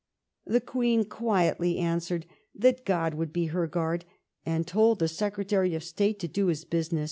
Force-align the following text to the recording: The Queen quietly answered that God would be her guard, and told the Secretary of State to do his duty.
The 0.47 0.61
Queen 0.61 1.05
quietly 1.05 1.77
answered 1.77 2.25
that 2.55 2.85
God 2.85 3.13
would 3.13 3.31
be 3.31 3.45
her 3.53 3.67
guard, 3.67 4.03
and 4.43 4.65
told 4.65 4.97
the 4.97 5.07
Secretary 5.07 5.75
of 5.75 5.83
State 5.83 6.17
to 6.21 6.27
do 6.27 6.47
his 6.47 6.63
duty. 6.63 6.99